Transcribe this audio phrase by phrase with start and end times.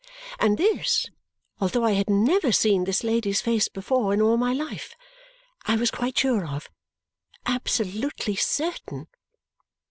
[0.39, 1.05] And this,
[1.59, 4.95] although I had never seen this lady's face before in all my life
[5.65, 6.71] I was quite sure of it
[7.45, 9.09] absolutely certain.